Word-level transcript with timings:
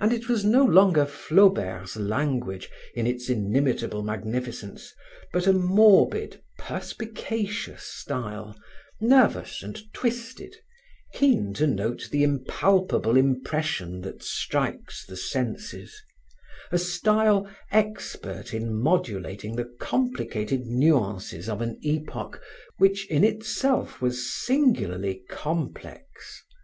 And 0.00 0.12
it 0.12 0.28
was 0.28 0.44
no 0.44 0.64
longer 0.64 1.06
Flaubert's 1.06 1.94
language 1.94 2.68
in 2.96 3.06
its 3.06 3.28
inimitable 3.30 4.02
magnificence, 4.02 4.92
but 5.32 5.46
a 5.46 5.52
morbid, 5.52 6.42
perspicacious 6.58 7.84
style, 7.84 8.56
nervous 9.00 9.62
and 9.62 9.80
twisted, 9.94 10.56
keen 11.14 11.54
to 11.54 11.68
note 11.68 12.08
the 12.10 12.24
impalpable 12.24 13.16
impression 13.16 14.00
that 14.00 14.24
strikes 14.24 15.06
the 15.06 15.16
senses, 15.16 16.02
a 16.72 16.78
style 16.78 17.48
expert 17.70 18.52
in 18.52 18.74
modulating 18.74 19.54
the 19.54 19.72
complicated 19.78 20.66
nuances 20.66 21.48
of 21.48 21.60
an 21.62 21.78
epoch 21.82 22.42
which 22.78 23.08
in 23.08 23.22
itself 23.22 24.00
was 24.02 24.28
singularly 24.44 25.22
complex. 25.30 26.02